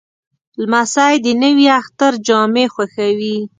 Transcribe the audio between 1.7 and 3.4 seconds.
اختر جامې خوښوي.